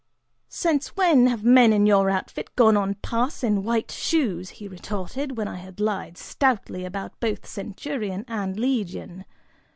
"Since 0.49 0.95
when 0.95 1.27
have 1.27 1.43
men 1.43 1.71
in 1.71 1.85
your 1.85 2.09
outfit 2.09 2.49
gone 2.55 2.75
on 2.75 2.95
pass 3.03 3.43
in 3.43 3.61
white 3.61 3.91
shoes?" 3.91 4.49
he 4.57 4.67
retorted, 4.67 5.37
when 5.37 5.47
I 5.47 5.57
had 5.57 5.79
lied 5.79 6.17
stoutly 6.17 6.85
about 6.85 7.19
both 7.19 7.45
centurion 7.45 8.25
and 8.27 8.57
legion. 8.59 9.25